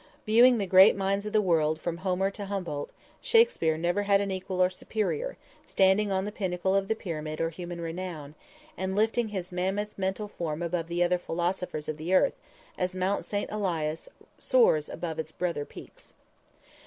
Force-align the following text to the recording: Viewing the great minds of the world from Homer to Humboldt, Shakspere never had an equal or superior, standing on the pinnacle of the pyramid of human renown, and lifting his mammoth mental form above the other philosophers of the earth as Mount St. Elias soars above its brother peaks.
Viewing 0.25 0.57
the 0.57 0.65
great 0.65 0.95
minds 0.95 1.27
of 1.27 1.31
the 1.33 1.43
world 1.43 1.79
from 1.79 1.97
Homer 1.97 2.31
to 2.31 2.45
Humboldt, 2.45 2.89
Shakspere 3.21 3.77
never 3.77 4.01
had 4.01 4.19
an 4.19 4.31
equal 4.31 4.59
or 4.59 4.71
superior, 4.71 5.37
standing 5.63 6.11
on 6.11 6.25
the 6.25 6.31
pinnacle 6.31 6.73
of 6.73 6.87
the 6.87 6.95
pyramid 6.95 7.39
of 7.39 7.53
human 7.53 7.79
renown, 7.79 8.33
and 8.75 8.95
lifting 8.95 9.27
his 9.27 9.51
mammoth 9.51 9.95
mental 9.99 10.27
form 10.27 10.63
above 10.63 10.87
the 10.87 11.03
other 11.03 11.19
philosophers 11.19 11.87
of 11.87 11.97
the 11.97 12.15
earth 12.15 12.33
as 12.79 12.95
Mount 12.95 13.25
St. 13.25 13.51
Elias 13.51 14.09
soars 14.39 14.89
above 14.89 15.19
its 15.19 15.31
brother 15.31 15.65
peaks. 15.65 16.15